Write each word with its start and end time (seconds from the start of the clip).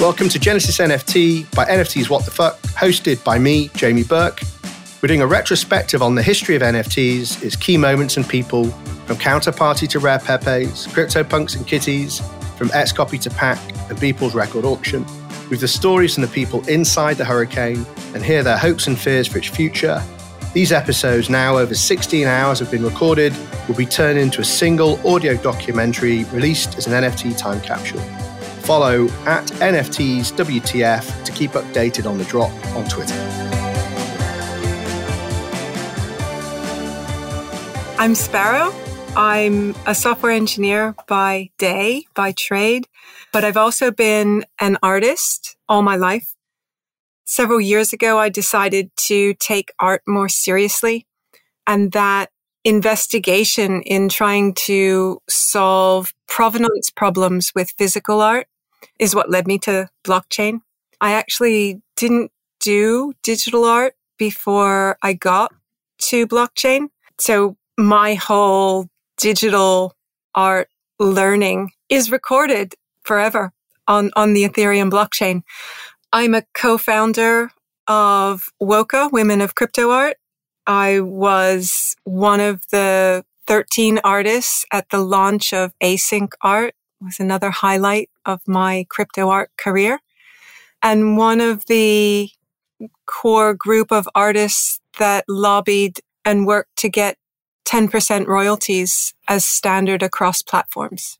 Welcome 0.00 0.30
to 0.30 0.38
Genesis 0.38 0.78
NFT 0.78 1.54
by 1.54 1.66
NFTs 1.66 2.08
What 2.08 2.24
the 2.24 2.30
Fuck, 2.30 2.58
hosted 2.62 3.22
by 3.22 3.38
me, 3.38 3.68
Jamie 3.74 4.02
Burke. 4.02 4.40
We're 5.02 5.08
doing 5.08 5.20
a 5.20 5.26
retrospective 5.26 6.00
on 6.00 6.14
the 6.14 6.22
history 6.22 6.56
of 6.56 6.62
NFTs, 6.62 7.42
its 7.42 7.54
key 7.54 7.76
moments 7.76 8.16
and 8.16 8.26
people, 8.26 8.70
from 9.04 9.18
Counterparty 9.18 9.86
to 9.90 9.98
Rare 9.98 10.18
Pepes, 10.18 10.86
CryptoPunks 10.86 11.54
and 11.54 11.66
Kitties, 11.66 12.20
from 12.56 12.70
Xcopy 12.70 13.20
to 13.20 13.28
Pak 13.28 13.58
and 13.90 13.98
Beeple's 13.98 14.34
record 14.34 14.64
auction, 14.64 15.04
with 15.50 15.60
the 15.60 15.68
stories 15.68 16.14
from 16.14 16.22
the 16.22 16.28
people 16.28 16.66
inside 16.66 17.18
the 17.18 17.24
hurricane 17.26 17.84
and 18.14 18.24
hear 18.24 18.42
their 18.42 18.56
hopes 18.56 18.86
and 18.86 18.98
fears 18.98 19.28
for 19.28 19.36
its 19.36 19.48
future. 19.48 20.02
These 20.54 20.72
episodes, 20.72 21.28
now 21.28 21.58
over 21.58 21.74
16 21.74 22.26
hours, 22.26 22.58
have 22.60 22.70
been 22.70 22.84
recorded, 22.84 23.34
will 23.68 23.76
be 23.76 23.84
turned 23.84 24.18
into 24.18 24.40
a 24.40 24.44
single 24.44 24.98
audio 25.06 25.36
documentary 25.36 26.24
released 26.32 26.78
as 26.78 26.86
an 26.86 26.94
NFT 27.04 27.36
time 27.36 27.60
capsule. 27.60 28.00
Follow 28.70 29.08
at 29.26 29.44
NFTs 29.58 30.30
WTF 30.34 31.24
to 31.24 31.32
keep 31.32 31.50
updated 31.54 32.08
on 32.08 32.18
the 32.18 32.24
drop 32.26 32.52
on 32.76 32.84
Twitter. 32.88 33.16
I'm 37.98 38.14
Sparrow. 38.14 38.72
I'm 39.16 39.74
a 39.88 39.94
software 39.96 40.30
engineer 40.30 40.94
by 41.08 41.50
day, 41.58 42.04
by 42.14 42.30
trade, 42.30 42.86
but 43.32 43.42
I've 43.42 43.56
also 43.56 43.90
been 43.90 44.44
an 44.60 44.78
artist 44.84 45.56
all 45.68 45.82
my 45.82 45.96
life. 45.96 46.36
Several 47.24 47.60
years 47.60 47.92
ago, 47.92 48.20
I 48.20 48.28
decided 48.28 48.92
to 49.08 49.34
take 49.40 49.72
art 49.80 50.02
more 50.06 50.28
seriously 50.28 51.08
and 51.66 51.90
that 51.90 52.30
investigation 52.62 53.82
in 53.82 54.08
trying 54.08 54.54
to 54.66 55.18
solve 55.28 56.14
provenance 56.28 56.90
problems 56.94 57.50
with 57.52 57.72
physical 57.76 58.20
art 58.20 58.46
is 58.98 59.14
what 59.14 59.30
led 59.30 59.46
me 59.46 59.58
to 59.60 59.88
blockchain. 60.04 60.60
I 61.00 61.12
actually 61.12 61.80
didn't 61.96 62.30
do 62.60 63.12
digital 63.22 63.64
art 63.64 63.94
before 64.18 64.98
I 65.02 65.14
got 65.14 65.52
to 66.02 66.26
blockchain. 66.26 66.88
So 67.18 67.56
my 67.78 68.14
whole 68.14 68.88
digital 69.16 69.94
art 70.34 70.68
learning 70.98 71.70
is 71.88 72.10
recorded 72.10 72.74
forever 73.02 73.52
on, 73.88 74.10
on 74.16 74.34
the 74.34 74.44
Ethereum 74.44 74.90
blockchain. 74.90 75.42
I'm 76.12 76.34
a 76.34 76.44
co-founder 76.54 77.50
of 77.86 78.48
WOCA, 78.62 79.10
Women 79.10 79.40
of 79.40 79.54
Crypto 79.54 79.90
Art. 79.90 80.16
I 80.66 81.00
was 81.00 81.96
one 82.04 82.40
of 82.40 82.62
the 82.70 83.24
13 83.46 84.00
artists 84.04 84.64
at 84.72 84.88
the 84.90 84.98
launch 84.98 85.52
of 85.52 85.72
Async 85.82 86.32
Art 86.42 86.74
was 87.00 87.20
another 87.20 87.50
highlight 87.50 88.10
of 88.26 88.40
my 88.46 88.86
crypto 88.88 89.28
art 89.28 89.50
career. 89.56 90.00
And 90.82 91.16
one 91.16 91.40
of 91.40 91.66
the 91.66 92.30
core 93.06 93.54
group 93.54 93.92
of 93.92 94.08
artists 94.14 94.80
that 94.98 95.24
lobbied 95.28 96.00
and 96.24 96.46
worked 96.46 96.76
to 96.76 96.88
get 96.88 97.16
10% 97.66 98.26
royalties 98.26 99.14
as 99.28 99.44
standard 99.44 100.02
across 100.02 100.42
platforms. 100.42 101.18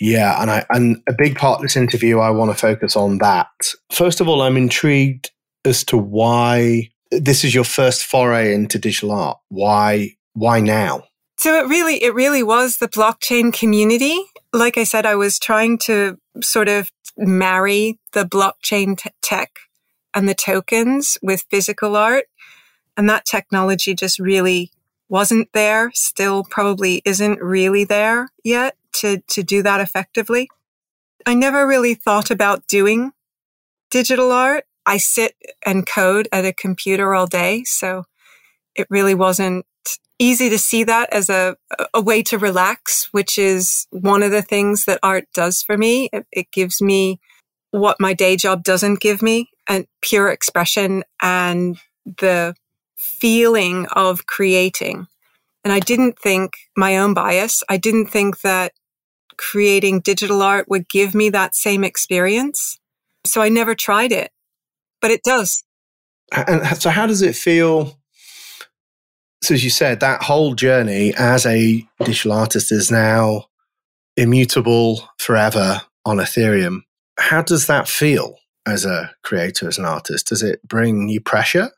Yeah, 0.00 0.40
and 0.40 0.50
I 0.50 0.64
and 0.70 1.02
a 1.08 1.12
big 1.12 1.36
part 1.36 1.58
of 1.58 1.62
this 1.62 1.76
interview 1.76 2.20
I 2.20 2.30
want 2.30 2.52
to 2.52 2.56
focus 2.56 2.94
on 2.94 3.18
that. 3.18 3.48
First 3.90 4.20
of 4.20 4.28
all, 4.28 4.42
I'm 4.42 4.56
intrigued 4.56 5.30
as 5.64 5.82
to 5.84 5.96
why 5.96 6.90
this 7.10 7.42
is 7.42 7.54
your 7.54 7.64
first 7.64 8.04
foray 8.04 8.54
into 8.54 8.78
digital 8.78 9.10
art. 9.10 9.38
Why 9.48 10.12
why 10.34 10.60
now? 10.60 11.04
So 11.38 11.58
it 11.58 11.68
really 11.68 12.02
it 12.02 12.14
really 12.14 12.44
was 12.44 12.76
the 12.76 12.88
blockchain 12.88 13.52
community. 13.52 14.20
Like 14.52 14.78
I 14.78 14.84
said 14.84 15.06
I 15.06 15.14
was 15.14 15.38
trying 15.38 15.78
to 15.78 16.18
sort 16.42 16.68
of 16.68 16.90
marry 17.16 17.98
the 18.12 18.24
blockchain 18.24 18.96
t- 18.96 19.10
tech 19.20 19.58
and 20.14 20.28
the 20.28 20.34
tokens 20.34 21.18
with 21.22 21.44
physical 21.50 21.96
art 21.96 22.26
and 22.96 23.08
that 23.08 23.24
technology 23.24 23.94
just 23.94 24.18
really 24.18 24.70
wasn't 25.08 25.48
there, 25.52 25.90
still 25.94 26.44
probably 26.44 27.00
isn't 27.04 27.40
really 27.40 27.84
there 27.84 28.28
yet 28.44 28.76
to, 28.94 29.22
to 29.28 29.42
do 29.42 29.62
that 29.62 29.80
effectively. 29.80 30.48
I 31.24 31.34
never 31.34 31.66
really 31.66 31.94
thought 31.94 32.30
about 32.30 32.66
doing 32.66 33.12
digital 33.90 34.32
art. 34.32 34.64
I 34.84 34.98
sit 34.98 35.34
and 35.64 35.86
code 35.86 36.28
at 36.32 36.44
a 36.44 36.52
computer 36.52 37.14
all 37.14 37.26
day. 37.26 37.64
So 37.64 38.04
it 38.74 38.86
really 38.90 39.14
wasn't 39.14 39.66
easy 40.18 40.50
to 40.50 40.58
see 40.58 40.84
that 40.84 41.12
as 41.12 41.28
a, 41.28 41.56
a 41.94 42.00
way 42.00 42.22
to 42.24 42.38
relax, 42.38 43.08
which 43.12 43.38
is 43.38 43.86
one 43.90 44.22
of 44.22 44.30
the 44.30 44.42
things 44.42 44.84
that 44.84 44.98
art 45.02 45.24
does 45.32 45.62
for 45.62 45.76
me. 45.76 46.08
It, 46.12 46.26
it 46.32 46.50
gives 46.52 46.80
me 46.80 47.20
what 47.70 48.00
my 48.00 48.14
day 48.14 48.36
job 48.36 48.64
doesn't 48.64 49.00
give 49.00 49.22
me 49.22 49.50
and 49.68 49.86
pure 50.00 50.28
expression 50.28 51.04
and 51.20 51.78
the 52.04 52.54
feeling 52.96 53.86
of 53.92 54.26
creating. 54.26 55.06
And 55.64 55.72
I 55.72 55.80
didn't 55.80 56.18
think 56.18 56.54
my 56.76 56.96
own 56.96 57.14
bias, 57.14 57.62
I 57.68 57.76
didn't 57.76 58.06
think 58.06 58.40
that 58.40 58.72
creating 59.36 60.00
digital 60.00 60.42
art 60.42 60.66
would 60.68 60.88
give 60.88 61.14
me 61.14 61.30
that 61.30 61.54
same 61.54 61.84
experience. 61.84 62.78
So 63.24 63.40
I 63.42 63.48
never 63.48 63.74
tried 63.74 64.12
it, 64.12 64.30
but 65.00 65.10
it 65.10 65.22
does. 65.22 65.62
And 66.32 66.66
so, 66.76 66.90
how 66.90 67.06
does 67.06 67.22
it 67.22 67.36
feel? 67.36 67.97
So, 69.48 69.54
as 69.54 69.64
you 69.64 69.70
said, 69.70 70.00
that 70.00 70.22
whole 70.22 70.54
journey 70.54 71.14
as 71.16 71.46
a 71.46 71.82
digital 72.04 72.32
artist 72.32 72.70
is 72.70 72.90
now 72.90 73.46
immutable 74.14 75.08
forever 75.16 75.80
on 76.04 76.18
Ethereum. 76.18 76.80
How 77.18 77.40
does 77.40 77.66
that 77.66 77.88
feel 77.88 78.40
as 78.66 78.84
a 78.84 79.10
creator, 79.22 79.66
as 79.66 79.78
an 79.78 79.86
artist? 79.86 80.26
Does 80.26 80.42
it 80.42 80.60
bring 80.68 81.06
new 81.06 81.22
pressure? 81.22 81.70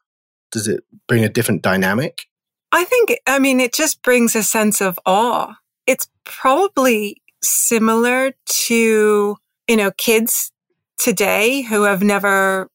Does 0.50 0.66
it 0.66 0.82
bring 1.06 1.22
a 1.22 1.28
different 1.28 1.62
dynamic? 1.62 2.26
I 2.72 2.82
think, 2.82 3.16
I 3.28 3.38
mean, 3.38 3.60
it 3.60 3.72
just 3.72 4.02
brings 4.02 4.34
a 4.34 4.42
sense 4.42 4.80
of 4.80 4.98
awe. 5.06 5.54
It's 5.86 6.08
probably 6.24 7.22
similar 7.40 8.32
to, 8.66 9.36
you 9.68 9.76
know, 9.76 9.92
kids 9.92 10.50
today 10.98 11.62
who 11.62 11.84
have 11.84 12.02
never 12.02 12.68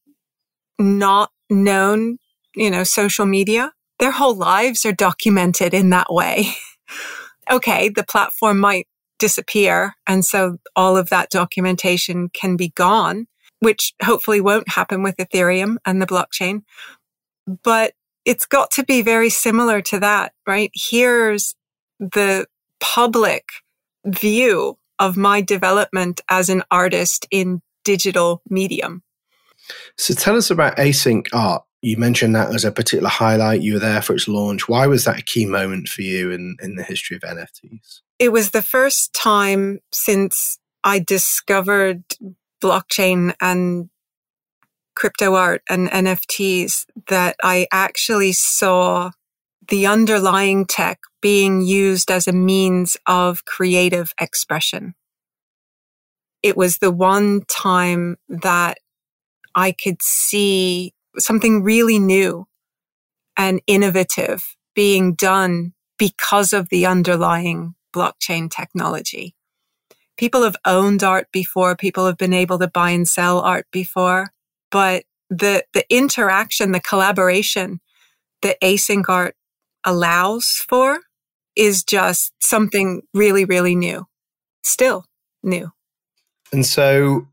not 0.80 1.32
known, 1.50 2.18
you 2.56 2.72
know, 2.72 2.86
social 2.86 3.26
media. 3.26 3.74
Their 4.00 4.12
whole 4.12 4.36
lives 4.36 4.86
are 4.86 4.94
documented 4.94 5.74
in 5.74 5.90
that 5.92 6.12
way. 6.12 6.54
okay, 7.52 7.90
the 7.90 8.04
platform 8.04 8.60
might 8.60 8.88
disappear. 9.20 9.96
And 10.08 10.26
so 10.26 10.58
all 10.76 10.98
of 10.98 11.10
that 11.10 11.30
documentation 11.30 12.30
can 12.30 12.58
be 12.58 12.70
gone, 12.70 13.28
which 13.60 13.94
hopefully 14.04 14.42
won't 14.42 14.70
happen 14.70 15.04
with 15.04 15.18
Ethereum 15.18 15.78
and 15.86 16.02
the 16.02 16.08
blockchain. 16.08 16.64
But 17.64 17.94
it's 18.26 18.46
got 18.46 18.72
to 18.72 18.84
be 18.84 19.02
very 19.02 19.30
similar 19.30 19.82
to 19.84 20.00
that, 20.00 20.34
right? 20.48 20.72
Here's 20.74 21.56
the 22.00 22.48
public 22.80 23.46
view 24.06 24.78
of 25.00 25.18
my 25.18 25.42
development 25.42 26.22
as 26.30 26.50
an 26.50 26.64
artist 26.72 27.28
in 27.32 27.62
digital 27.84 28.42
medium. 28.50 29.04
So 29.98 30.14
tell 30.14 30.36
us 30.36 30.50
about 30.50 30.78
async 30.78 31.28
art. 31.34 31.64
You 31.86 31.98
mentioned 31.98 32.34
that 32.34 32.52
as 32.52 32.66
a 32.66 32.72
particular 32.72 33.10
highlight. 33.10 33.62
You 33.62 33.74
were 33.74 33.80
there 33.80 34.02
for 34.02 34.16
its 34.16 34.28
launch. 34.28 34.68
Why 34.68 34.88
was 34.88 35.06
that 35.06 35.20
a 35.20 35.22
key 35.22 35.46
moment 35.46 35.88
for 35.88 36.02
you 36.02 36.32
in, 36.32 36.58
in 36.60 36.78
the 36.78 36.84
history 36.84 37.16
of 37.16 37.22
NFTs? 37.22 38.02
It 38.18 38.32
was 38.32 38.50
the 38.50 38.64
first 38.64 39.14
time 39.14 39.78
since 39.92 40.58
I 40.84 40.98
discovered 40.98 42.04
blockchain 42.60 43.36
and 43.40 43.92
crypto 44.96 45.36
art 45.36 45.62
and 45.70 45.88
NFTs 45.92 46.88
that 47.10 47.36
I 47.44 47.68
actually 47.72 48.32
saw 48.32 49.12
the 49.68 49.86
underlying 49.86 50.66
tech 50.66 51.02
being 51.22 51.62
used 51.62 52.10
as 52.10 52.28
a 52.28 52.34
means 52.34 52.98
of 53.06 53.46
creative 53.46 54.12
expression. 54.20 54.96
It 56.42 56.58
was 56.58 56.80
the 56.80 56.92
one 56.92 57.44
time 57.48 58.18
that 58.28 58.80
I 59.54 59.72
could 59.72 60.02
see 60.02 60.96
something 61.18 61.64
really 61.64 62.00
new 62.00 62.48
and 63.38 63.62
innovative 63.68 64.56
being 64.76 65.14
done 65.14 65.74
because 65.98 66.54
of 66.54 66.70
the 66.70 66.86
underlying 66.86 67.76
blockchain 67.94 68.50
technology. 68.52 69.36
People 70.18 70.44
have 70.44 70.56
owned 70.66 71.04
art 71.04 71.28
before. 71.32 71.76
People 71.76 72.06
have 72.06 72.18
been 72.18 72.34
able 72.34 72.60
to 72.60 72.68
buy 72.68 72.92
and 72.92 73.08
sell 73.08 73.40
art 73.40 73.68
before, 73.72 74.32
but 74.72 75.04
the, 75.30 75.66
the 75.74 75.86
interaction, 75.90 76.72
the 76.72 76.80
collaboration 76.80 77.80
that 78.42 78.60
async 78.62 79.06
art 79.10 79.36
allows 79.84 80.64
for 80.68 81.00
is 81.56 81.84
just 81.84 82.34
something 82.42 83.02
really, 83.14 83.46
really 83.46 83.76
new. 83.76 84.06
Still 84.64 85.06
new. 85.44 85.72
And 86.52 86.66
so, 86.66 87.28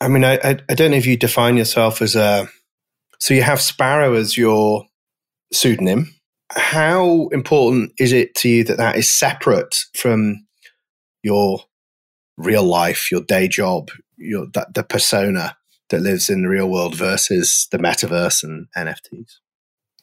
I 0.00 0.08
mean, 0.08 0.24
I, 0.24 0.38
I, 0.68 0.74
don't 0.74 0.90
know 0.90 0.96
if 0.96 1.06
you 1.06 1.16
define 1.16 1.56
yourself 1.56 2.02
as 2.02 2.16
a, 2.16 2.48
so 3.20 3.34
you 3.34 3.42
have 3.42 3.60
Sparrow 3.60 4.14
as 4.14 4.36
your 4.36 4.84
pseudonym. 5.52 6.14
How 6.50 7.28
important 7.28 7.92
is 7.98 8.12
it 8.12 8.34
to 8.36 8.48
you 8.48 8.64
that 8.64 8.76
that 8.78 8.96
is 8.96 9.12
separate 9.12 9.76
from 9.94 10.46
your 11.22 11.60
real 12.36 12.62
life, 12.62 13.10
your 13.10 13.22
day 13.22 13.48
job, 13.48 13.90
your 14.16 14.46
that 14.54 14.74
the 14.74 14.84
persona 14.84 15.56
that 15.90 16.00
lives 16.00 16.28
in 16.30 16.42
the 16.42 16.48
real 16.48 16.68
world 16.68 16.94
versus 16.94 17.66
the 17.70 17.78
metaverse 17.78 18.42
and 18.42 18.68
NFTs? 18.76 19.36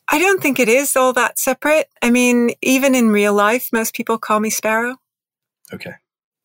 I 0.10 0.20
don't 0.20 0.42
think 0.42 0.60
it 0.60 0.68
is 0.68 0.96
all 0.96 1.14
that 1.14 1.40
separate. 1.40 1.88
I 2.02 2.12
mean, 2.12 2.52
even 2.62 2.94
in 2.94 3.10
real 3.10 3.34
life, 3.34 3.70
most 3.72 3.96
people 3.96 4.18
call 4.18 4.40
me 4.40 4.50
Sparrow. 4.50 4.98
Okay. 5.74 5.94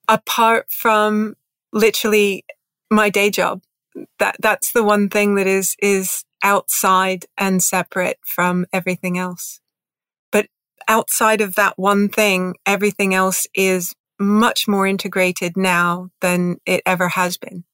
Apart 0.06 0.70
from 0.70 1.34
literally 1.72 2.44
my 2.90 3.10
day 3.10 3.30
job, 3.30 3.62
that 4.20 4.36
that's 4.38 4.72
the 4.72 4.84
one 4.84 5.08
thing 5.08 5.34
that 5.34 5.46
is 5.46 5.74
is 5.80 6.24
outside 6.42 7.26
and 7.36 7.62
separate 7.62 8.18
from 8.24 8.66
everything 8.72 9.18
else. 9.18 9.60
But 10.30 10.46
outside 10.88 11.40
of 11.40 11.54
that 11.54 11.78
one 11.78 12.08
thing, 12.08 12.54
everything 12.66 13.14
else 13.14 13.46
is 13.54 13.94
much 14.18 14.66
more 14.66 14.86
integrated 14.86 15.56
now 15.56 16.10
than 16.20 16.58
it 16.66 16.82
ever 16.84 17.08
has 17.08 17.36
been. 17.36 17.64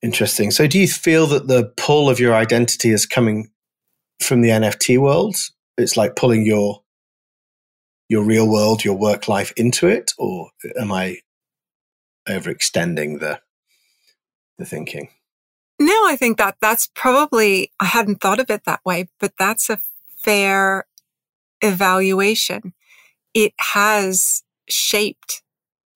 Interesting. 0.00 0.50
So, 0.50 0.66
do 0.66 0.78
you 0.78 0.86
feel 0.86 1.26
that 1.28 1.48
the 1.48 1.72
pull 1.76 2.08
of 2.08 2.20
your 2.20 2.34
identity 2.34 2.90
is 2.90 3.04
coming 3.04 3.50
from 4.20 4.42
the 4.42 4.50
NFT 4.50 4.98
world? 4.98 5.36
It's 5.76 5.96
like 5.96 6.14
pulling 6.14 6.46
your 6.46 6.82
your 8.08 8.24
real 8.24 8.48
world, 8.48 8.84
your 8.84 8.96
work 8.96 9.28
life 9.28 9.52
into 9.56 9.86
it, 9.88 10.12
or 10.16 10.50
am 10.78 10.92
I 10.92 11.18
overextending 12.28 13.20
the 13.20 13.40
the 14.58 14.64
thinking? 14.64 15.08
No, 15.78 16.06
I 16.06 16.16
think 16.16 16.38
that 16.38 16.56
that's 16.60 16.88
probably 16.94 17.72
I 17.80 17.86
hadn't 17.86 18.20
thought 18.20 18.40
of 18.40 18.50
it 18.50 18.64
that 18.64 18.80
way, 18.84 19.08
but 19.20 19.32
that's 19.38 19.70
a 19.70 19.78
fair 20.24 20.86
evaluation. 21.62 22.74
It 23.34 23.52
has 23.58 24.42
shaped 24.68 25.42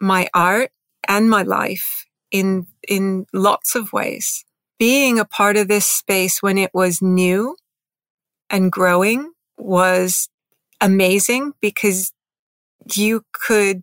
my 0.01 0.29
art 0.35 0.71
and 1.09 1.31
my 1.31 1.43
life 1.43 2.07
in, 2.31 2.67
in 2.89 3.27
lots 3.33 3.75
of 3.75 3.93
ways. 3.93 4.45
Being 4.79 5.19
a 5.19 5.25
part 5.25 5.57
of 5.57 5.69
this 5.69 5.87
space 5.87 6.43
when 6.43 6.59
it 6.59 6.73
was 6.75 7.03
new 7.03 7.57
and 8.51 8.73
growing 8.73 9.33
was 9.59 10.29
amazing 10.81 11.53
because 11.61 12.13
you 12.95 13.25
could, 13.33 13.83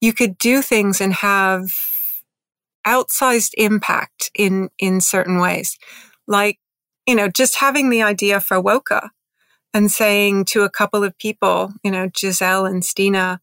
you 0.00 0.12
could 0.12 0.38
do 0.38 0.62
things 0.62 1.00
and 1.00 1.14
have 1.14 1.68
outsized 2.86 3.52
impact 3.56 4.30
in, 4.34 4.70
in 4.78 5.00
certain 5.00 5.38
ways. 5.38 5.78
Like, 6.26 6.58
you 7.06 7.14
know, 7.14 7.28
just 7.28 7.56
having 7.56 7.90
the 7.90 8.02
idea 8.02 8.40
for 8.40 8.62
WOCA 8.62 9.10
and 9.74 9.90
saying 9.90 10.44
to 10.46 10.62
a 10.62 10.70
couple 10.70 11.04
of 11.04 11.16
people, 11.18 11.72
you 11.82 11.90
know, 11.90 12.08
Giselle 12.16 12.66
and 12.66 12.84
Stina, 12.84 13.40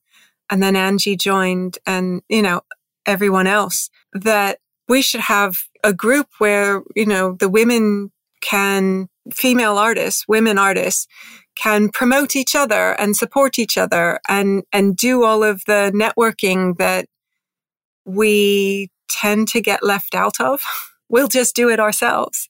and 0.50 0.62
then 0.62 0.76
Angie 0.76 1.16
joined 1.16 1.80
and, 1.86 2.22
you 2.30 2.42
know, 2.42 2.62
everyone 3.06 3.48
else 3.48 3.90
that 4.14 4.60
we 4.88 5.02
should 5.02 5.22
have 5.22 5.64
a 5.84 5.94
group 5.94 6.28
where, 6.38 6.84
you 6.96 7.06
know, 7.06 7.36
the 7.40 7.50
women 7.50 8.12
can, 8.42 9.10
female 9.34 9.78
artists, 9.78 10.28
women 10.28 10.58
artists 10.58 11.08
can 11.56 11.90
promote 11.90 12.36
each 12.36 12.56
other 12.56 12.92
and 13.00 13.16
support 13.16 13.58
each 13.58 13.78
other 13.78 14.20
and, 14.28 14.64
and 14.72 14.96
do 14.98 15.24
all 15.24 15.44
of 15.44 15.64
the 15.66 15.92
networking 15.96 16.78
that 16.78 17.08
we 18.06 18.90
tend 19.08 19.48
to 19.50 19.62
get 19.62 19.84
left 19.84 20.16
out 20.16 20.40
of. 20.40 20.62
We'll 21.08 21.28
just 21.28 21.56
do 21.56 21.70
it 21.70 21.80
ourselves. 21.80 22.50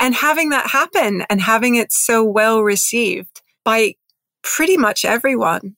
And 0.00 0.14
having 0.14 0.48
that 0.48 0.68
happen 0.68 1.26
and 1.28 1.42
having 1.42 1.74
it 1.74 1.92
so 1.92 2.24
well 2.24 2.62
received 2.62 3.42
by 3.66 3.96
pretty 4.42 4.78
much 4.78 5.04
everyone 5.04 5.76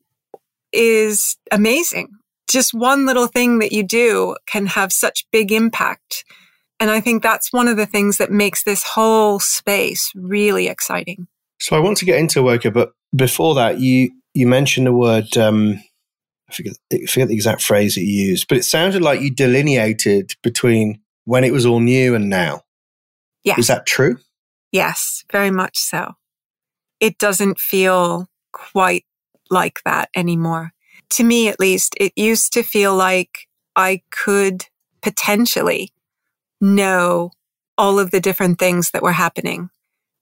is 0.73 1.37
amazing. 1.51 2.11
Just 2.49 2.73
one 2.73 3.05
little 3.05 3.27
thing 3.27 3.59
that 3.59 3.73
you 3.73 3.83
do 3.83 4.37
can 4.47 4.67
have 4.67 4.93
such 4.93 5.27
big 5.33 5.51
impact. 5.51 6.25
And 6.79 6.91
I 6.91 7.01
think 7.01 7.23
that's 7.23 7.53
one 7.53 7.69
of 7.69 7.77
the 7.77 7.87
things 7.87 8.19
that 8.19 8.31
makes 8.31 8.63
this 8.63 8.85
whole 8.85 9.41
space 9.41 10.11
really 10.15 10.69
exciting. 10.69 11.27
So 11.61 11.77
I 11.77 11.81
want 11.81 11.97
to 11.99 12.05
get 12.05 12.19
into 12.19 12.43
WOCA, 12.43 12.73
but 12.73 12.93
before 13.15 13.55
that, 13.55 13.81
you 13.81 14.11
you 14.35 14.47
mentioned 14.47 14.87
the 14.87 14.93
word 14.93 15.37
um, 15.37 15.83
I 16.49 16.53
forget, 16.53 16.75
I 16.93 17.07
forget 17.07 17.29
the 17.29 17.35
exact 17.35 17.63
phrase 17.63 17.95
that 17.95 18.03
you 18.03 18.27
used, 18.29 18.49
but 18.49 18.59
it 18.59 18.65
sounded 18.65 19.03
like 19.03 19.21
you 19.21 19.31
delineated 19.31 20.35
between 20.43 21.01
when 21.25 21.45
it 21.45 21.53
was 21.53 21.65
all 21.65 21.81
new 21.81 22.15
and 22.15 22.29
now. 22.29 22.63
Yes. 23.45 23.59
Is 23.59 23.67
that 23.69 23.87
true? 23.87 24.19
Yes, 24.73 25.25
very 25.31 25.51
much 25.51 25.79
so. 25.79 26.15
It 27.01 27.19
doesn't 27.19 27.59
feel 27.59 28.29
quite 28.53 29.05
like 29.51 29.81
that 29.85 30.09
anymore. 30.17 30.73
To 31.11 31.25
me, 31.25 31.49
at 31.49 31.61
least, 31.61 31.95
it 31.99 32.13
used 32.17 32.53
to 32.55 32.63
feel 32.63 32.95
like 32.95 33.47
I 33.77 34.03
could 34.11 34.67
potentially 35.03 35.93
know 36.61 37.31
all 37.77 37.99
of 37.99 38.11
the 38.11 38.21
different 38.21 38.59
things 38.59 38.91
that 38.91 39.03
were 39.03 39.13
happening 39.13 39.71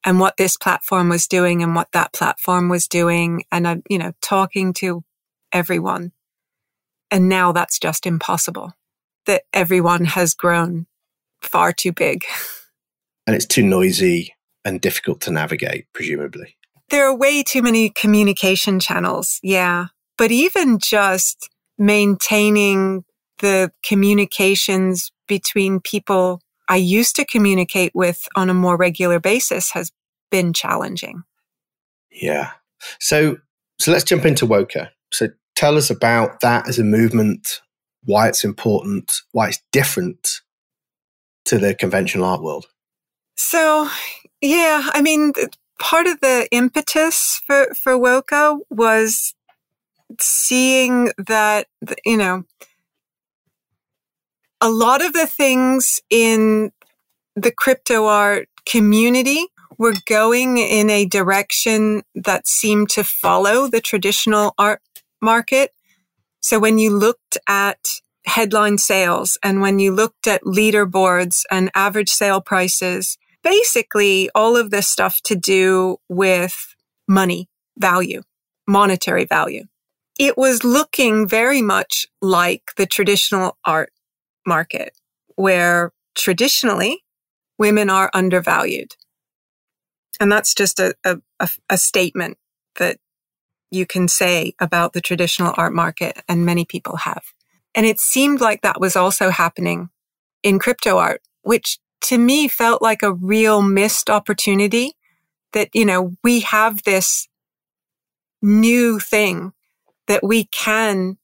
and 0.04 0.18
what 0.18 0.36
this 0.36 0.56
platform 0.56 1.08
was 1.08 1.26
doing 1.26 1.62
and 1.62 1.74
what 1.74 1.92
that 1.92 2.12
platform 2.12 2.68
was 2.68 2.88
doing. 2.88 3.44
And 3.52 3.68
I'm, 3.68 3.82
you 3.88 3.98
know, 3.98 4.12
talking 4.20 4.72
to 4.74 5.04
everyone. 5.52 6.12
And 7.10 7.28
now 7.28 7.52
that's 7.52 7.78
just 7.78 8.06
impossible 8.06 8.72
that 9.26 9.42
everyone 9.52 10.04
has 10.06 10.34
grown 10.34 10.86
far 11.40 11.72
too 11.72 11.92
big. 11.92 12.22
And 13.24 13.36
it's 13.36 13.46
too 13.46 13.62
noisy 13.62 14.34
and 14.64 14.80
difficult 14.80 15.20
to 15.20 15.30
navigate, 15.30 15.86
presumably. 15.92 16.56
There 16.90 17.06
are 17.06 17.14
way 17.14 17.44
too 17.44 17.62
many 17.62 17.88
communication 17.88 18.80
channels. 18.80 19.38
Yeah. 19.44 19.86
But 20.18 20.32
even 20.32 20.80
just 20.80 21.48
maintaining 21.78 23.04
the 23.38 23.70
communications 23.84 25.12
between 25.28 25.80
people 25.80 26.40
I 26.68 26.76
used 26.76 27.16
to 27.16 27.24
communicate 27.24 27.92
with 27.94 28.26
on 28.34 28.50
a 28.50 28.54
more 28.54 28.76
regular 28.76 29.20
basis 29.20 29.70
has 29.72 29.90
been 30.30 30.52
challenging. 30.52 31.22
Yeah. 32.10 32.50
So, 33.00 33.38
so 33.78 33.92
let's 33.92 34.04
jump 34.04 34.24
into 34.24 34.46
WOCA. 34.46 34.90
So 35.12 35.28
tell 35.62 35.76
us 35.76 35.90
about 35.90 36.40
that 36.40 36.68
as 36.68 36.80
a 36.80 36.82
movement, 36.82 37.60
why 38.02 38.26
it's 38.26 38.42
important, 38.42 39.12
why 39.30 39.46
it's 39.46 39.62
different 39.70 40.40
to 41.44 41.56
the 41.56 41.72
conventional 41.72 42.24
art 42.24 42.42
world. 42.42 42.66
So, 43.36 43.88
yeah, 44.40 44.88
I 44.92 45.00
mean, 45.02 45.32
part 45.78 46.08
of 46.08 46.18
the 46.18 46.48
impetus 46.50 47.40
for, 47.46 47.68
for 47.80 47.92
WOCA 47.92 48.58
was 48.70 49.36
seeing 50.20 51.12
that, 51.16 51.68
you 52.04 52.16
know, 52.16 52.42
a 54.60 54.68
lot 54.68 55.00
of 55.00 55.12
the 55.12 55.28
things 55.28 56.00
in 56.10 56.72
the 57.36 57.52
crypto 57.52 58.06
art 58.06 58.48
community 58.66 59.46
were 59.78 59.94
going 60.08 60.58
in 60.58 60.90
a 60.90 61.06
direction 61.06 62.02
that 62.16 62.48
seemed 62.48 62.88
to 62.90 63.04
follow 63.04 63.68
the 63.68 63.80
traditional 63.80 64.54
art 64.58 64.80
market. 65.22 65.72
So 66.40 66.58
when 66.58 66.78
you 66.78 66.90
looked 66.90 67.38
at 67.48 67.78
headline 68.26 68.78
sales 68.78 69.38
and 69.42 69.60
when 69.60 69.78
you 69.78 69.92
looked 69.92 70.26
at 70.26 70.42
leaderboards 70.42 71.42
and 71.50 71.70
average 71.74 72.10
sale 72.10 72.40
prices 72.40 73.18
basically 73.42 74.30
all 74.34 74.56
of 74.56 74.70
this 74.70 74.88
stuff 74.88 75.20
to 75.22 75.34
do 75.34 75.98
with 76.08 76.74
money 77.08 77.48
value, 77.78 78.22
monetary 78.66 79.24
value. 79.24 79.64
It 80.18 80.36
was 80.36 80.64
looking 80.64 81.26
very 81.26 81.62
much 81.62 82.06
like 82.20 82.72
the 82.76 82.86
traditional 82.86 83.56
art 83.64 83.92
market 84.46 84.96
where 85.36 85.92
traditionally 86.14 87.02
women 87.58 87.90
are 87.90 88.10
undervalued. 88.12 88.94
And 90.20 90.30
that's 90.30 90.54
just 90.54 90.78
a, 90.78 90.94
a, 91.04 91.18
a, 91.68 91.78
statement 91.78 92.36
that 92.78 92.98
you 93.72 93.86
can 93.86 94.08
say 94.08 94.54
about 94.60 94.92
the 94.92 95.00
traditional 95.00 95.54
art 95.56 95.72
market, 95.72 96.22
and 96.28 96.46
many 96.46 96.64
people 96.64 96.96
have. 96.96 97.22
And 97.74 97.86
it 97.86 97.98
seemed 97.98 98.40
like 98.40 98.62
that 98.62 98.80
was 98.80 98.96
also 98.96 99.30
happening 99.30 99.88
in 100.42 100.58
crypto 100.58 100.98
art, 100.98 101.22
which 101.42 101.78
to 102.02 102.18
me 102.18 102.48
felt 102.48 102.82
like 102.82 103.02
a 103.02 103.14
real 103.14 103.62
missed 103.62 104.10
opportunity 104.10 104.92
that, 105.52 105.68
you 105.72 105.84
know, 105.84 106.16
we 106.22 106.40
have 106.40 106.82
this 106.82 107.28
new 108.42 108.98
thing 108.98 109.52
that 110.08 110.24
we 110.24 110.44
can 110.44 111.16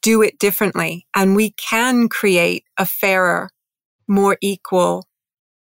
do 0.00 0.22
it 0.22 0.38
differently 0.38 1.06
and 1.14 1.36
we 1.36 1.50
can 1.50 2.08
create 2.08 2.64
a 2.78 2.86
fairer, 2.86 3.50
more 4.08 4.38
equal 4.40 5.06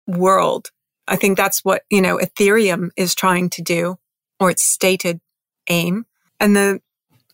world. 0.07 0.71
I 1.09 1.17
think 1.17 1.37
that's 1.37 1.65
what, 1.65 1.83
you 1.91 2.01
know, 2.01 2.19
Ethereum 2.19 2.91
is 2.97 3.15
trying 3.15 3.51
to 3.51 3.63
do 3.63 3.99
or 4.39 4.51
its 4.51 4.65
stated 4.65 5.21
aim. 5.69 6.07
And 6.41 6.57
the 6.57 6.81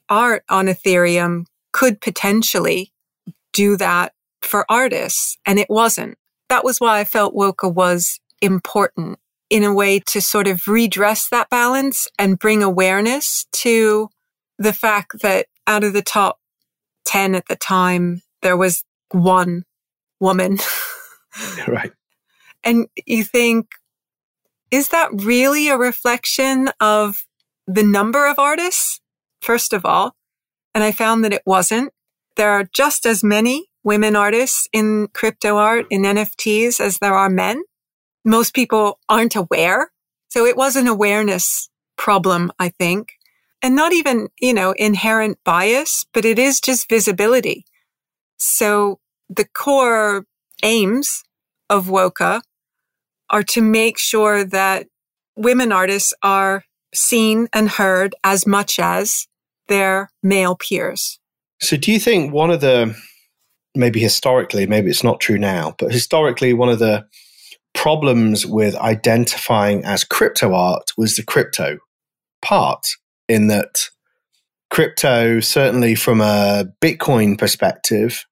art 0.09 0.45
on 0.49 0.67
Ethereum 0.67 1.45
could 1.73 2.01
potentially 2.01 2.93
do 3.53 3.77
that 3.77 4.13
for 4.41 4.65
artists 4.71 5.37
and 5.47 5.59
it 5.59 5.69
wasn't 5.69 6.17
that 6.49 6.65
was 6.65 6.81
why 6.81 6.99
I 6.99 7.05
felt 7.05 7.35
WOCA 7.35 7.73
was 7.73 8.21
important 8.41 9.19
in 9.51 9.65
a 9.65 9.75
way 9.75 10.01
to 10.01 10.21
sort 10.21 10.47
of 10.47 10.67
redress 10.67 11.29
that 11.29 11.51
balance 11.51 12.09
and 12.19 12.39
bring 12.39 12.63
awareness 12.63 13.47
to 13.53 14.09
the 14.59 14.73
fact 14.73 15.21
that 15.23 15.47
out 15.67 15.85
of 15.85 15.93
the 15.93 16.03
top 16.03 16.39
10 17.07 17.35
at 17.35 17.49
the 17.49 17.57
time, 17.57 18.23
there 18.43 18.57
was 18.57 18.85
one 19.11 19.65
woman. 20.21 20.59
right. 21.69 21.93
And 22.65 22.89
you 23.07 23.25
think, 23.25 23.69
is 24.71 24.91
that 24.91 25.11
really 25.13 25.69
a 25.69 25.79
reflection 25.79 26.71
of 26.81 27.25
the 27.69 27.83
number 27.83 28.27
of 28.27 28.39
artists? 28.39 29.01
First 29.41 29.73
of 29.73 29.85
all. 29.85 30.17
And 30.75 30.83
I 30.83 30.91
found 30.91 31.25
that 31.25 31.33
it 31.33 31.43
wasn't. 31.45 31.93
There 32.37 32.51
are 32.51 32.65
just 32.73 33.05
as 33.05 33.23
many 33.23 33.67
women 33.85 34.17
artists 34.17 34.69
in 34.73 35.09
crypto 35.13 35.57
art, 35.57 35.87
in 35.91 36.03
NFTs, 36.03 36.81
as 36.81 36.99
there 36.99 37.15
are 37.15 37.31
men. 37.31 37.63
Most 38.25 38.55
people 38.55 38.99
aren't 39.09 39.37
aware. 39.37 39.91
So 40.29 40.45
it 40.45 40.57
was 40.57 40.77
an 40.77 40.87
awareness 40.87 41.69
problem, 41.97 42.53
I 42.59 42.71
think. 42.71 43.13
And 43.61 43.75
not 43.75 43.93
even, 43.93 44.29
you 44.41 44.55
know, 44.55 44.73
inherent 44.73 45.39
bias, 45.45 46.07
but 46.13 46.25
it 46.25 46.39
is 46.39 46.61
just 46.61 46.89
visibility. 46.89 47.65
So 48.39 49.01
the 49.29 49.47
core 49.47 50.27
aims 50.63 51.25
of 51.69 51.87
WOCA 51.87 52.41
are 53.31 53.43
to 53.43 53.61
make 53.61 53.99
sure 53.99 54.45
that 54.45 54.87
women 55.37 55.73
artists 55.73 56.15
are 56.23 56.65
seen 56.95 57.49
and 57.53 57.69
heard 57.69 58.15
as 58.25 58.47
much 58.47 58.79
as 58.79 59.27
their 59.69 60.11
male 60.23 60.57
peers. 60.57 61.19
So, 61.61 61.77
do 61.77 61.93
you 61.93 61.99
think 61.99 62.33
one 62.33 62.51
of 62.51 62.61
the, 62.61 62.97
maybe 63.75 64.01
historically, 64.01 64.67
maybe 64.67 64.91
it's 64.91 65.05
not 65.05 65.21
true 65.21 65.39
now, 65.39 65.75
but 65.79 65.93
historically, 65.93 66.53
one 66.53 66.69
of 66.69 66.79
the 66.79 67.07
problems 67.75 68.47
with 68.47 68.75
identifying 68.77 69.85
as 69.85 70.05
crypto 70.05 70.55
art 70.55 70.91
was 70.97 71.17
the 71.17 71.23
crypto 71.23 71.79
part, 72.43 72.87
in 73.29 73.49
that 73.49 73.89
crypto, 74.71 75.41
certainly 75.41 75.95
from 75.95 76.21
a 76.21 76.65
Bitcoin 76.81 77.39
perspective, 77.39 78.25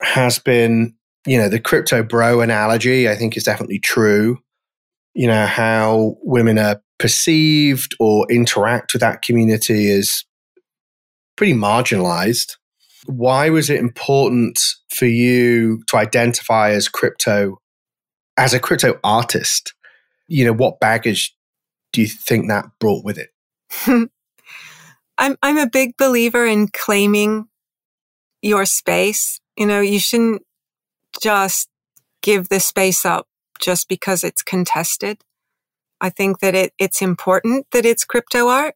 has 0.00 0.38
been, 0.38 0.94
you 1.26 1.38
know, 1.38 1.48
the 1.48 1.60
crypto 1.60 2.02
bro 2.02 2.40
analogy, 2.40 3.08
I 3.08 3.14
think 3.14 3.36
is 3.36 3.44
definitely 3.44 3.78
true. 3.78 4.38
You 5.14 5.26
know, 5.26 5.46
how 5.46 6.16
women 6.22 6.58
are 6.58 6.82
perceived 7.02 7.96
or 7.98 8.30
interact 8.30 8.92
with 8.92 9.00
that 9.00 9.22
community 9.22 9.90
is 9.90 10.24
pretty 11.36 11.52
marginalized. 11.52 12.52
Why 13.06 13.50
was 13.50 13.68
it 13.68 13.80
important 13.80 14.60
for 14.88 15.06
you 15.06 15.82
to 15.88 15.96
identify 15.96 16.70
as 16.70 16.86
crypto, 16.86 17.58
as 18.36 18.54
a 18.54 18.60
crypto 18.60 19.00
artist? 19.02 19.74
You 20.28 20.44
know, 20.44 20.52
what 20.52 20.78
baggage 20.78 21.36
do 21.92 22.02
you 22.02 22.06
think 22.06 22.46
that 22.46 22.66
brought 22.78 23.04
with 23.04 23.18
it? 23.18 23.30
I'm 25.18 25.36
I'm 25.42 25.58
a 25.58 25.68
big 25.68 25.96
believer 25.96 26.46
in 26.46 26.68
claiming 26.68 27.48
your 28.42 28.64
space. 28.64 29.40
You 29.56 29.66
know, 29.66 29.80
you 29.80 29.98
shouldn't 29.98 30.42
just 31.20 31.68
give 32.22 32.48
the 32.48 32.60
space 32.60 33.04
up 33.04 33.26
just 33.60 33.88
because 33.88 34.22
it's 34.22 34.44
contested. 34.44 35.18
I 36.02 36.10
think 36.10 36.40
that 36.40 36.56
it, 36.56 36.74
it's 36.78 37.00
important 37.00 37.68
that 37.70 37.86
it's 37.86 38.04
crypto 38.04 38.48
art 38.48 38.74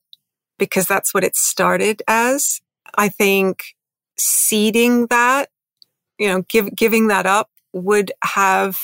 because 0.59 0.87
that's 0.87 1.12
what 1.12 1.25
it 1.25 1.35
started 1.35 2.00
as. 2.06 2.61
I 2.95 3.09
think 3.09 3.75
ceding 4.16 5.09
that, 5.09 5.50
you 6.21 6.28
know, 6.28 6.42
give, 6.49 6.75
giving 6.75 7.09
that 7.09 7.26
up 7.26 7.50
would 7.73 8.12
have 8.23 8.78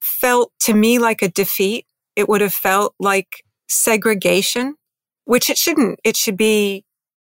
felt 0.00 0.52
to 0.60 0.74
me 0.74 1.00
like 1.00 1.22
a 1.22 1.28
defeat. 1.28 1.84
It 2.14 2.28
would 2.28 2.40
have 2.40 2.54
felt 2.54 2.94
like 3.00 3.44
segregation, 3.68 4.76
which 5.24 5.50
it 5.50 5.58
shouldn't. 5.58 5.98
It 6.04 6.16
should 6.16 6.36
be 6.36 6.84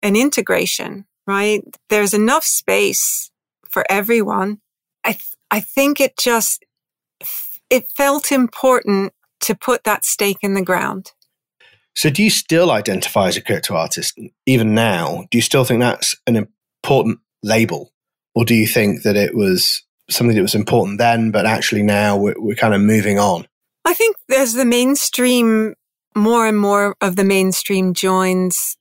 an 0.02 0.16
integration, 0.16 1.04
right? 1.26 1.62
There's 1.90 2.14
enough 2.14 2.44
space 2.44 3.30
for 3.68 3.84
everyone. 3.90 4.60
I, 5.04 5.12
th- 5.12 5.36
I 5.50 5.60
think 5.60 6.00
it 6.00 6.16
just, 6.16 6.64
it 7.68 7.90
felt 7.94 8.32
important 8.32 9.12
to 9.40 9.54
put 9.54 9.84
that 9.84 10.04
stake 10.04 10.38
in 10.42 10.54
the 10.54 10.62
ground. 10.62 11.12
So, 11.94 12.10
do 12.10 12.22
you 12.22 12.30
still 12.30 12.70
identify 12.70 13.26
as 13.26 13.36
a 13.36 13.40
crypto 13.40 13.74
artist 13.74 14.18
even 14.46 14.74
now? 14.74 15.26
Do 15.30 15.38
you 15.38 15.42
still 15.42 15.64
think 15.64 15.80
that's 15.80 16.16
an 16.26 16.36
important 16.36 17.18
label? 17.42 17.92
Or 18.34 18.44
do 18.44 18.54
you 18.54 18.68
think 18.68 19.02
that 19.02 19.16
it 19.16 19.34
was 19.34 19.82
something 20.08 20.36
that 20.36 20.42
was 20.42 20.54
important 20.54 20.98
then, 20.98 21.32
but 21.32 21.44
actually 21.44 21.82
now 21.82 22.16
we're, 22.16 22.36
we're 22.38 22.54
kind 22.54 22.72
of 22.72 22.80
moving 22.80 23.18
on? 23.18 23.48
I 23.84 23.94
think 23.94 24.16
as 24.30 24.54
the 24.54 24.64
mainstream, 24.64 25.74
more 26.14 26.46
and 26.46 26.58
more 26.58 26.94
of 27.00 27.16
the 27.16 27.24
mainstream 27.24 27.94
joins, 27.94 28.76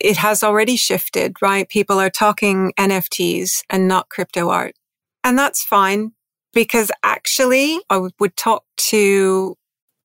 it 0.00 0.16
has 0.16 0.42
already 0.42 0.76
shifted, 0.76 1.36
right? 1.42 1.68
People 1.68 1.98
are 1.98 2.08
talking 2.08 2.72
NFTs 2.78 3.62
and 3.68 3.88
not 3.88 4.08
crypto 4.08 4.48
art. 4.48 4.74
And 5.22 5.38
that's 5.38 5.62
fine 5.62 6.12
because 6.54 6.90
actually 7.02 7.78
I 7.90 7.98
would 7.98 8.36
talk 8.36 8.64
to 8.76 9.56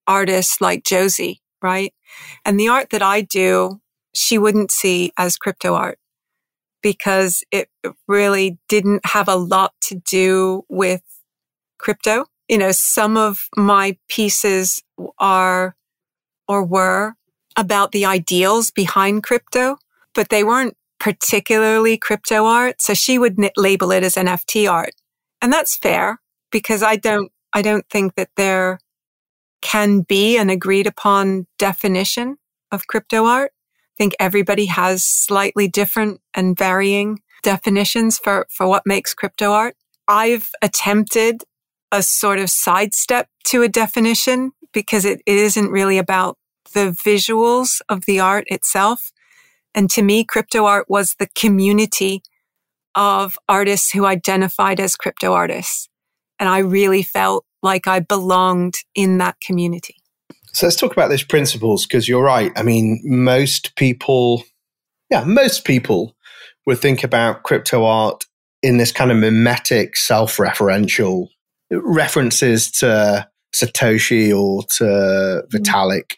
artists 0.07 0.61
like 0.61 0.83
Josie, 0.83 1.41
right? 1.61 1.93
And 2.45 2.59
the 2.59 2.67
art 2.67 2.89
that 2.91 3.01
I 3.01 3.21
do, 3.21 3.81
she 4.13 4.37
wouldn't 4.37 4.71
see 4.71 5.11
as 5.17 5.37
crypto 5.37 5.73
art 5.73 5.99
because 6.81 7.43
it 7.51 7.69
really 8.07 8.59
didn't 8.67 9.05
have 9.05 9.27
a 9.27 9.35
lot 9.35 9.73
to 9.81 9.95
do 9.95 10.63
with 10.69 11.01
crypto. 11.79 12.25
You 12.49 12.57
know, 12.57 12.71
some 12.71 13.17
of 13.17 13.47
my 13.55 13.97
pieces 14.09 14.83
are 15.17 15.75
or 16.47 16.63
were 16.63 17.13
about 17.57 17.91
the 17.91 18.05
ideals 18.05 18.69
behind 18.69 19.23
crypto, 19.23 19.77
but 20.13 20.29
they 20.29 20.43
weren't 20.43 20.75
particularly 20.99 21.97
crypto 21.97 22.45
art. 22.45 22.81
So 22.81 22.93
she 22.93 23.17
would 23.17 23.37
label 23.57 23.91
it 23.91 24.03
as 24.03 24.15
NFT 24.15 24.69
art. 24.69 24.93
And 25.41 25.51
that's 25.51 25.77
fair 25.77 26.19
because 26.51 26.83
I 26.83 26.95
don't, 26.97 27.31
I 27.53 27.61
don't 27.61 27.85
think 27.89 28.15
that 28.15 28.29
there 28.35 28.79
can 29.63 30.01
be 30.01 30.37
an 30.37 30.49
agreed 30.51 30.85
upon 30.85 31.47
definition 31.57 32.37
of 32.71 32.85
crypto 32.85 33.25
art. 33.25 33.51
I 33.55 33.95
think 33.97 34.15
everybody 34.19 34.65
has 34.65 35.03
slightly 35.03 35.67
different 35.67 36.21
and 36.33 36.57
varying 36.57 37.21
definitions 37.41 38.19
for, 38.19 38.45
for 38.49 38.67
what 38.67 38.83
makes 38.85 39.13
crypto 39.13 39.51
art. 39.51 39.75
I've 40.07 40.51
attempted 40.61 41.43
a 41.91 42.03
sort 42.03 42.39
of 42.39 42.49
sidestep 42.49 43.29
to 43.45 43.61
a 43.61 43.69
definition 43.69 44.51
because 44.73 45.05
it, 45.05 45.21
it 45.25 45.37
isn't 45.37 45.71
really 45.71 45.97
about 45.97 46.37
the 46.73 46.89
visuals 46.91 47.81
of 47.87 48.05
the 48.05 48.19
art 48.19 48.45
itself. 48.47 49.11
And 49.73 49.89
to 49.91 50.01
me, 50.01 50.23
crypto 50.23 50.65
art 50.65 50.87
was 50.89 51.15
the 51.15 51.29
community 51.35 52.21
of 52.95 53.37
artists 53.47 53.91
who 53.91 54.05
identified 54.05 54.79
as 54.79 54.95
crypto 54.95 55.33
artists. 55.33 55.87
And 56.39 56.49
I 56.49 56.59
really 56.59 57.03
felt 57.03 57.45
like 57.63 57.87
I 57.87 58.01
belonged 58.01 58.75
in 58.93 59.17
that 59.17 59.39
community. 59.39 59.95
So 60.51 60.67
let's 60.67 60.75
talk 60.75 60.91
about 60.91 61.09
those 61.09 61.23
principles 61.23 61.87
because 61.87 62.07
you're 62.07 62.23
right. 62.23 62.51
I 62.55 62.61
mean, 62.61 63.01
most 63.03 63.75
people, 63.75 64.43
yeah, 65.09 65.23
most 65.23 65.65
people 65.65 66.15
would 66.67 66.77
think 66.77 67.03
about 67.03 67.41
crypto 67.41 67.85
art 67.85 68.25
in 68.61 68.77
this 68.77 68.91
kind 68.91 69.11
of 69.11 69.17
mimetic, 69.17 69.95
self 69.95 70.37
referential 70.37 71.29
references 71.71 72.69
to 72.69 73.27
Satoshi 73.55 74.29
or 74.29 74.63
to 74.77 74.83
mm-hmm. 74.83 75.57
Vitalik. 75.57 76.03
Mm. 76.03 76.17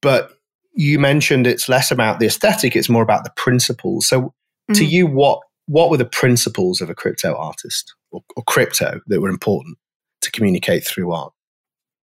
But 0.00 0.30
you 0.74 0.98
mentioned 0.98 1.46
it's 1.46 1.68
less 1.68 1.90
about 1.90 2.20
the 2.20 2.26
aesthetic, 2.26 2.76
it's 2.76 2.88
more 2.88 3.02
about 3.02 3.24
the 3.24 3.32
principles. 3.36 4.06
So 4.06 4.20
mm. 4.20 4.30
to 4.68 4.72
mm-hmm. 4.74 4.84
you, 4.84 5.06
what 5.08 5.40
what 5.66 5.90
were 5.90 5.96
the 5.96 6.04
principles 6.04 6.80
of 6.80 6.90
a 6.90 6.94
crypto 6.94 7.34
artist 7.36 7.94
or, 8.10 8.20
or 8.36 8.42
crypto 8.44 9.00
that 9.06 9.20
were 9.20 9.28
important 9.28 9.78
to 10.22 10.30
communicate 10.30 10.84
through 10.84 11.12
art? 11.12 11.32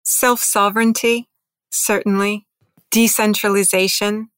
Self 0.04 0.40
sovereignty, 0.40 1.28
certainly. 1.70 2.46
Decentralization. 2.90 4.30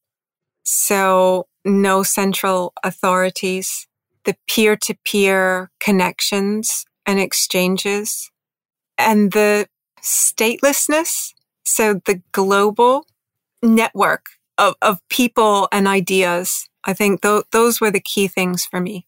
So, 0.65 1.47
no 1.65 2.03
central 2.03 2.73
authorities. 2.83 3.87
The 4.25 4.37
peer 4.49 4.77
to 4.77 4.97
peer 5.05 5.71
connections 5.81 6.85
and 7.07 7.21
exchanges. 7.21 8.31
And 8.99 9.33
the 9.33 9.69
statelessness. 10.03 11.33
So, 11.65 12.01
the 12.05 12.23
global 12.33 13.07
network 13.63 14.27
of, 14.59 14.75
of 14.83 15.01
people 15.09 15.69
and 15.73 15.87
ideas. 15.87 16.69
I 16.85 16.95
think 16.95 17.23
th- 17.23 17.45
those 17.53 17.81
were 17.81 17.91
the 17.91 18.01
key 18.01 18.29
things 18.29 18.65
for 18.65 18.81
me. 18.81 19.07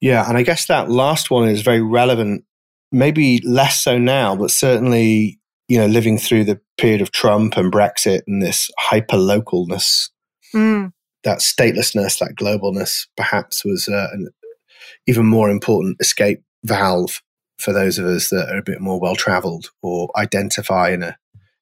Yeah. 0.00 0.26
And 0.26 0.38
I 0.38 0.42
guess 0.42 0.66
that 0.66 0.90
last 0.90 1.30
one 1.30 1.48
is 1.48 1.62
very 1.62 1.82
relevant, 1.82 2.44
maybe 2.92 3.40
less 3.44 3.82
so 3.82 3.98
now, 3.98 4.36
but 4.36 4.50
certainly, 4.50 5.38
you 5.68 5.78
know, 5.78 5.86
living 5.86 6.18
through 6.18 6.44
the 6.44 6.60
period 6.78 7.00
of 7.00 7.12
Trump 7.12 7.56
and 7.56 7.72
Brexit 7.72 8.22
and 8.26 8.42
this 8.42 8.70
hyper 8.78 9.16
localness, 9.16 10.10
mm. 10.54 10.92
that 11.24 11.38
statelessness, 11.38 12.18
that 12.18 12.34
globalness 12.34 13.06
perhaps 13.16 13.64
was 13.64 13.88
uh, 13.88 14.08
an 14.12 14.28
even 15.06 15.26
more 15.26 15.50
important 15.50 15.96
escape 16.00 16.42
valve 16.64 17.22
for 17.58 17.72
those 17.72 17.98
of 17.98 18.06
us 18.06 18.30
that 18.30 18.48
are 18.48 18.58
a 18.58 18.62
bit 18.62 18.80
more 18.80 18.98
well 18.98 19.14
traveled 19.14 19.70
or 19.82 20.08
identify 20.16 20.90
in 20.90 21.02
a 21.02 21.16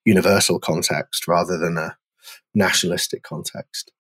universal 0.05 0.59
context 0.59 1.27
rather 1.29 1.59
than 1.59 1.77
a 1.77 1.97
nationalistic 2.55 3.23
context. 3.23 3.93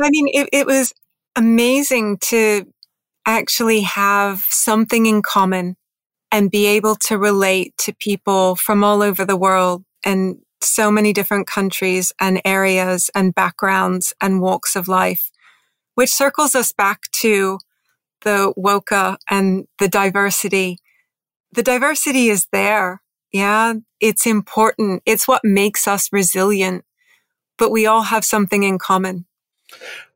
I 0.00 0.10
mean, 0.10 0.28
it, 0.28 0.48
it 0.52 0.66
was 0.66 0.92
amazing 1.36 2.18
to 2.18 2.66
actually 3.26 3.82
have 3.82 4.40
something 4.48 5.06
in 5.06 5.22
common 5.22 5.76
and 6.30 6.50
be 6.50 6.66
able 6.66 6.94
to 6.94 7.18
relate 7.18 7.76
to 7.78 7.94
people 7.94 8.56
from 8.56 8.84
all 8.84 9.02
over 9.02 9.24
the 9.24 9.36
world 9.36 9.84
and 10.04 10.38
so 10.60 10.90
many 10.90 11.12
different 11.12 11.46
countries 11.46 12.12
and 12.20 12.40
areas 12.44 13.10
and 13.14 13.34
backgrounds 13.34 14.12
and 14.20 14.40
walks 14.40 14.76
of 14.76 14.88
life, 14.88 15.30
which 15.94 16.10
circles 16.10 16.54
us 16.54 16.72
back 16.72 17.10
to 17.12 17.58
the 18.22 18.52
WOCA 18.58 19.16
and 19.30 19.66
the 19.78 19.88
diversity. 19.88 20.78
The 21.52 21.62
diversity 21.62 22.28
is 22.28 22.46
there. 22.52 23.00
Yeah. 23.32 23.74
It's 24.00 24.26
important. 24.26 25.02
It's 25.06 25.28
what 25.28 25.42
makes 25.44 25.86
us 25.86 26.12
resilient, 26.12 26.84
but 27.56 27.70
we 27.70 27.86
all 27.86 28.02
have 28.02 28.24
something 28.24 28.62
in 28.62 28.78
common. 28.78 29.26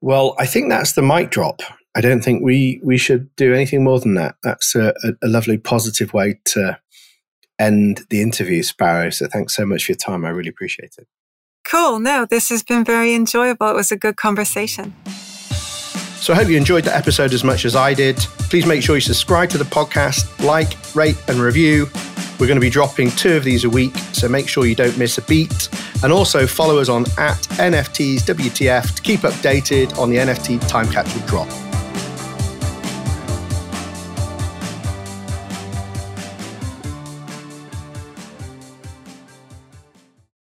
Well, 0.01 0.35
I 0.39 0.47
think 0.47 0.69
that's 0.69 0.93
the 0.93 1.03
mic 1.03 1.31
drop. 1.31 1.61
I 1.95 2.01
don't 2.01 2.23
think 2.23 2.43
we 2.43 2.81
we 2.83 2.97
should 2.97 3.35
do 3.37 3.53
anything 3.55 3.85
more 3.85 4.01
than 4.01 4.15
that. 4.15 4.37
That's 4.43 4.75
a, 4.75 4.95
a, 5.05 5.27
a 5.27 5.29
lovely, 5.29 5.59
positive 5.59 6.15
way 6.15 6.41
to 6.47 6.79
end 7.59 8.03
the 8.11 8.23
interview, 8.23 8.63
Sparrow. 8.63 9.11
So 9.11 9.27
thanks 9.27 9.55
so 9.55 9.67
much 9.67 9.85
for 9.85 9.93
your 9.93 9.99
time. 9.99 10.25
I 10.25 10.31
really 10.31 10.49
appreciate 10.49 10.95
it. 10.99 11.07
Cool. 11.65 12.01
No, 12.01 12.27
this 12.27 12.49
has 12.49 12.63
been 12.63 12.85
very 12.85 13.15
enjoyable. 13.15 13.69
It 13.69 13.75
was 13.75 13.93
a 13.93 13.97
good 13.97 14.17
conversation. 14.17 14.95
So 15.07 16.33
I 16.33 16.37
hope 16.37 16.49
you 16.49 16.57
enjoyed 16.57 16.85
the 16.85 16.97
episode 16.97 17.33
as 17.33 17.45
much 17.45 17.65
as 17.65 17.75
I 17.75 17.95
did. 17.95 18.17
Please 18.49 18.65
make 18.65 18.83
sure 18.83 18.95
you 18.95 19.01
subscribe 19.01 19.51
to 19.51 19.59
the 19.59 19.65
podcast, 19.65 20.45
like, 20.45 20.77
rate, 20.95 21.17
and 21.29 21.39
review. 21.39 21.89
We're 22.39 22.47
going 22.47 22.57
to 22.57 22.61
be 22.61 22.71
dropping 22.71 23.11
two 23.11 23.35
of 23.37 23.45
these 23.45 23.65
a 23.65 23.71
week, 23.71 23.97
so 24.13 24.29
make 24.29 24.49
sure 24.49 24.67
you 24.67 24.75
don't 24.75 24.97
miss 24.99 25.19
a 25.19 25.23
beat. 25.23 25.69
And 26.03 26.13
also 26.13 26.47
follow 26.47 26.79
us 26.79 26.89
on 26.89 27.03
at 27.19 27.39
NFTs 27.59 28.23
WTF 28.23 28.97
to 28.97 29.03
keep 29.03 29.21
updated 29.21 29.99
on 29.99 30.11
the 30.11 30.17
NFT 30.17 30.67
time 30.69 30.89
capsule 30.91 31.27
drop. 31.27 31.72